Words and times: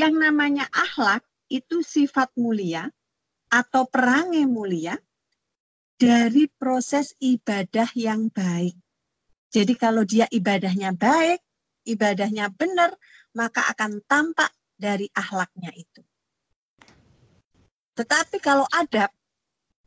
yang 0.00 0.16
namanya 0.16 0.64
akhlak 0.72 1.20
itu 1.52 1.84
sifat 1.84 2.32
mulia 2.40 2.88
atau 3.52 3.84
perangai 3.84 4.48
mulia 4.48 4.96
dari 6.00 6.48
proses 6.48 7.12
ibadah 7.20 7.92
yang 7.92 8.32
baik. 8.32 8.72
Jadi 9.52 9.76
kalau 9.76 10.08
dia 10.08 10.24
ibadahnya 10.32 10.96
baik, 10.96 11.44
ibadahnya 11.84 12.48
benar, 12.48 12.96
maka 13.36 13.68
akan 13.68 14.00
tampak 14.08 14.48
dari 14.80 15.04
akhlaknya 15.12 15.68
itu. 15.76 16.00
Tetapi 17.98 18.40
kalau 18.40 18.64
adab, 18.72 19.12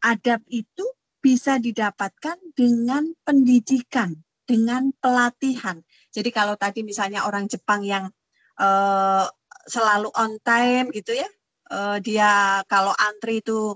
adab 0.06 0.46
itu 0.54 0.86
bisa 1.18 1.58
didapatkan 1.58 2.38
dengan 2.54 3.18
pendidikan, 3.26 4.22
dengan 4.46 4.94
pelatihan. 5.02 5.82
Jadi 6.14 6.30
kalau 6.30 6.54
tadi 6.60 6.86
misalnya 6.86 7.26
orang 7.26 7.50
Jepang 7.50 7.82
yang 7.82 8.12
uh, 8.60 9.26
selalu 9.68 10.10
on 10.16 10.38
time 10.44 10.92
gitu 10.92 11.16
ya, 11.16 11.30
uh, 11.72 11.98
dia 12.04 12.62
kalau 12.68 12.92
antri 12.96 13.40
itu 13.40 13.76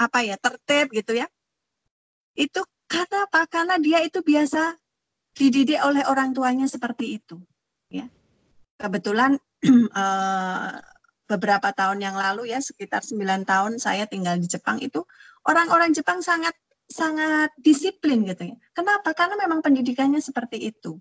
apa 0.00 0.24
ya 0.24 0.36
tertib 0.40 0.90
gitu 0.96 1.12
ya, 1.16 1.28
itu 2.38 2.60
karena 2.88 3.28
apa? 3.28 3.44
Karena 3.50 3.76
dia 3.76 4.00
itu 4.00 4.24
biasa 4.24 4.78
dididik 5.36 5.78
oleh 5.84 6.02
orang 6.08 6.32
tuanya 6.32 6.64
seperti 6.64 7.20
itu. 7.20 7.36
Ya. 7.92 8.08
Kebetulan 8.80 9.36
eh, 10.02 10.70
beberapa 11.28 11.68
tahun 11.76 12.00
yang 12.00 12.16
lalu 12.16 12.50
ya 12.50 12.58
sekitar 12.64 13.04
9 13.04 13.44
tahun 13.44 13.76
saya 13.76 14.08
tinggal 14.08 14.40
di 14.40 14.48
Jepang 14.48 14.80
itu 14.80 15.04
orang-orang 15.44 15.92
Jepang 15.92 16.24
sangat 16.24 16.56
sangat 16.88 17.52
disiplin 17.60 18.24
gitu 18.24 18.48
ya. 18.48 18.56
Kenapa? 18.72 19.12
Karena 19.12 19.36
memang 19.36 19.60
pendidikannya 19.60 20.24
seperti 20.24 20.72
itu. 20.72 20.96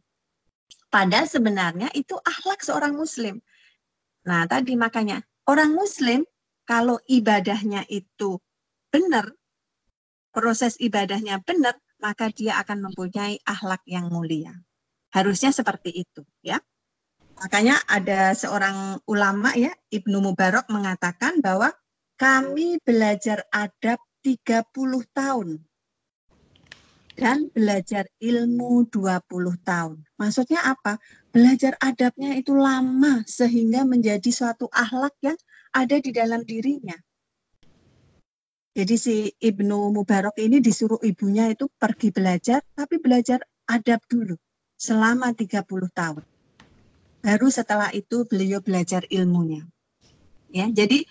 Padahal 0.92 1.28
sebenarnya 1.32 1.88
itu 1.96 2.20
akhlak 2.20 2.60
seorang 2.60 2.92
muslim. 2.92 3.40
Nah, 4.28 4.44
tadi 4.44 4.76
makanya 4.76 5.24
orang 5.48 5.72
muslim 5.72 6.28
kalau 6.68 7.00
ibadahnya 7.08 7.88
itu 7.88 8.36
benar, 8.92 9.32
proses 10.36 10.76
ibadahnya 10.84 11.40
benar, 11.48 11.80
maka 12.04 12.28
dia 12.30 12.60
akan 12.60 12.92
mempunyai 12.92 13.40
akhlak 13.48 13.82
yang 13.88 14.12
mulia. 14.12 14.52
Harusnya 15.16 15.56
seperti 15.56 16.04
itu, 16.04 16.28
ya. 16.44 16.60
Makanya 17.40 17.80
ada 17.88 18.36
seorang 18.36 19.00
ulama 19.08 19.56
ya, 19.56 19.72
Ibnu 19.88 20.20
Mubarak 20.20 20.68
mengatakan 20.68 21.40
bahwa 21.40 21.72
kami 22.20 22.84
belajar 22.84 23.48
adab 23.54 24.02
30 24.26 24.68
tahun 25.16 25.64
dan 27.18 27.50
belajar 27.50 28.06
ilmu 28.22 28.86
20 28.94 29.58
tahun. 29.66 30.06
Maksudnya 30.22 30.62
apa? 30.62 31.02
Belajar 31.34 31.74
adabnya 31.82 32.38
itu 32.38 32.54
lama 32.54 33.26
sehingga 33.26 33.82
menjadi 33.84 34.30
suatu 34.30 34.70
akhlak 34.70 35.18
yang 35.26 35.36
ada 35.74 35.98
di 35.98 36.14
dalam 36.14 36.46
dirinya. 36.46 36.94
Jadi 38.78 38.96
si 39.02 39.34
Ibnu 39.34 39.90
Mubarak 39.90 40.38
ini 40.38 40.62
disuruh 40.62 41.02
ibunya 41.02 41.50
itu 41.50 41.66
pergi 41.82 42.14
belajar, 42.14 42.62
tapi 42.78 43.02
belajar 43.02 43.42
adab 43.66 44.06
dulu 44.06 44.38
selama 44.78 45.34
30 45.34 45.66
tahun. 45.90 46.22
Baru 47.26 47.50
setelah 47.50 47.90
itu 47.98 48.30
beliau 48.30 48.62
belajar 48.62 49.02
ilmunya. 49.10 49.66
Ya, 50.54 50.70
jadi 50.70 51.02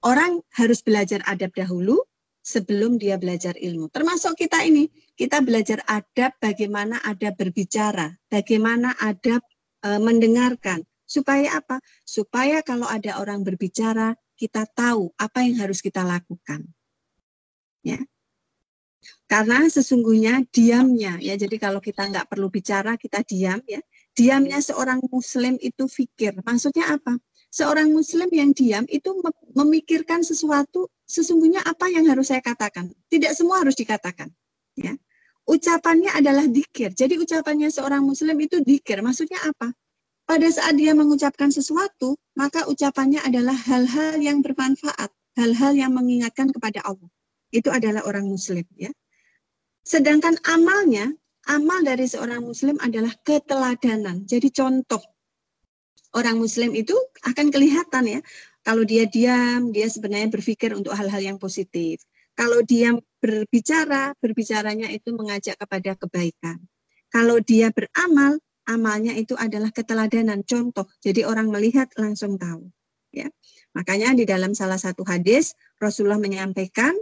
orang 0.00 0.40
harus 0.56 0.80
belajar 0.80 1.20
adab 1.28 1.52
dahulu 1.52 2.00
sebelum 2.40 2.96
dia 2.96 3.20
belajar 3.20 3.52
ilmu. 3.60 3.92
Termasuk 3.92 4.38
kita 4.38 4.64
ini, 4.64 4.88
kita 5.16 5.40
belajar 5.40 5.80
adab 5.88 6.36
bagaimana 6.36 7.00
adab 7.00 7.40
berbicara, 7.40 8.20
bagaimana 8.28 8.92
adab 9.00 9.40
e, 9.80 9.88
mendengarkan. 9.96 10.84
Supaya 11.08 11.56
apa? 11.56 11.80
Supaya 12.04 12.60
kalau 12.60 12.84
ada 12.84 13.16
orang 13.16 13.40
berbicara, 13.40 14.12
kita 14.36 14.68
tahu 14.76 15.08
apa 15.16 15.40
yang 15.48 15.64
harus 15.64 15.80
kita 15.80 16.04
lakukan. 16.04 16.68
Ya. 17.80 18.04
Karena 19.24 19.64
sesungguhnya 19.72 20.44
diamnya 20.52 21.16
ya. 21.16 21.34
Jadi 21.40 21.56
kalau 21.56 21.80
kita 21.80 22.04
nggak 22.12 22.28
perlu 22.28 22.52
bicara 22.52 23.00
kita 23.00 23.24
diam 23.24 23.64
ya. 23.64 23.80
Diamnya 24.12 24.60
seorang 24.60 25.00
muslim 25.08 25.56
itu 25.64 25.88
fikir. 25.88 26.36
Maksudnya 26.44 26.92
apa? 26.92 27.16
Seorang 27.48 27.88
muslim 27.88 28.28
yang 28.34 28.52
diam 28.52 28.84
itu 28.90 29.16
memikirkan 29.56 30.20
sesuatu 30.20 30.92
sesungguhnya 31.08 31.64
apa 31.64 31.88
yang 31.88 32.04
harus 32.10 32.28
saya 32.28 32.42
katakan? 32.44 32.92
Tidak 33.08 33.32
semua 33.32 33.64
harus 33.64 33.78
dikatakan 33.78 34.28
ya 34.76 34.92
ucapannya 35.46 36.10
adalah 36.12 36.44
dikir 36.46 36.92
jadi 36.92 37.16
ucapannya 37.16 37.70
seorang 37.70 38.02
muslim 38.02 38.36
itu 38.42 38.60
dikir 38.60 39.00
maksudnya 39.00 39.38
apa 39.46 39.72
pada 40.26 40.48
saat 40.50 40.74
dia 40.74 40.92
mengucapkan 40.92 41.54
sesuatu 41.54 42.18
maka 42.34 42.66
ucapannya 42.66 43.22
adalah 43.22 43.54
hal-hal 43.54 44.18
yang 44.18 44.42
bermanfaat 44.42 45.08
hal-hal 45.38 45.72
yang 45.78 45.94
mengingatkan 45.94 46.50
kepada 46.50 46.82
Allah 46.82 47.08
itu 47.54 47.68
adalah 47.70 48.02
orang 48.08 48.26
muslim 48.26 48.64
ya. 48.74 48.90
Sedangkan 49.86 50.34
amalnya, 50.50 51.14
amal 51.46 51.86
dari 51.86 52.10
seorang 52.10 52.42
muslim 52.42 52.74
adalah 52.82 53.14
keteladanan. 53.22 54.26
Jadi 54.26 54.50
contoh 54.50 54.98
orang 56.16 56.42
muslim 56.42 56.74
itu 56.74 56.94
akan 57.22 57.54
kelihatan 57.54 58.18
ya. 58.18 58.20
Kalau 58.66 58.82
dia 58.82 59.06
diam, 59.06 59.70
dia 59.70 59.86
sebenarnya 59.86 60.26
berpikir 60.26 60.74
untuk 60.74 60.90
hal-hal 60.98 61.22
yang 61.22 61.38
positif. 61.38 62.02
Kalau 62.34 62.66
dia 62.66 62.98
berbicara, 63.26 64.14
berbicaranya 64.22 64.86
itu 64.94 65.10
mengajak 65.10 65.58
kepada 65.58 65.98
kebaikan. 65.98 66.62
Kalau 67.10 67.42
dia 67.42 67.74
beramal, 67.74 68.38
amalnya 68.70 69.18
itu 69.18 69.34
adalah 69.34 69.74
keteladanan, 69.74 70.46
contoh. 70.46 70.86
Jadi 71.02 71.26
orang 71.26 71.50
melihat 71.50 71.90
langsung 71.98 72.38
tahu. 72.38 72.70
Ya. 73.10 73.26
Makanya 73.74 74.14
di 74.14 74.22
dalam 74.22 74.54
salah 74.54 74.78
satu 74.78 75.02
hadis 75.02 75.58
Rasulullah 75.82 76.22
menyampaikan 76.22 76.94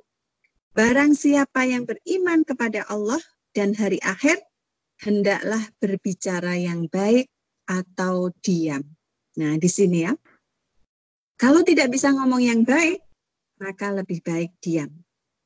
Barang 0.75 1.15
siapa 1.15 1.71
yang 1.71 1.87
beriman 1.87 2.43
kepada 2.43 2.83
Allah 2.91 3.23
dan 3.55 3.79
hari 3.79 4.03
akhir, 4.03 4.43
hendaklah 5.07 5.71
berbicara 5.79 6.59
yang 6.59 6.91
baik 6.91 7.31
atau 7.71 8.35
diam. 8.43 8.83
Nah, 9.39 9.55
di 9.55 9.71
sini 9.71 10.03
ya. 10.03 10.19
Kalau 11.39 11.63
tidak 11.63 11.95
bisa 11.95 12.11
ngomong 12.11 12.43
yang 12.43 12.67
baik, 12.67 12.99
maka 13.63 13.95
lebih 13.95 14.19
baik 14.27 14.51
diam. 14.59 14.91